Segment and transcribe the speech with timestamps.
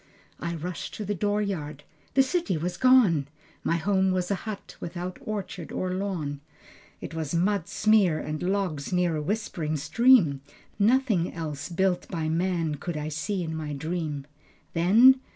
[0.39, 1.83] I rushed to the door yard.
[2.15, 3.27] The city was gone.
[3.63, 6.41] My home was a hut without orchard or lawn.
[7.01, 10.41] It was mud smear and logs near a whispering stream,
[10.79, 14.25] Nothing else built by man could I see in my dream...
[14.73, 15.19] Then